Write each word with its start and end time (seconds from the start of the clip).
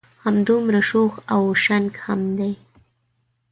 همدمره 0.25 0.81
شوخ 0.89 1.13
او 1.35 1.43
شنګ 1.63 1.89
هم 2.03 2.21
دی. 2.37 2.53